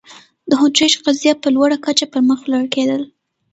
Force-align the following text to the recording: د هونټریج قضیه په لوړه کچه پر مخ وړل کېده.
د 0.49 0.51
هونټریج 0.59 0.93
قضیه 1.05 1.33
په 1.41 1.47
لوړه 1.55 1.77
کچه 1.85 2.05
پر 2.11 2.21
مخ 2.27 2.39
وړل 2.45 2.65
کېده. 2.73 2.97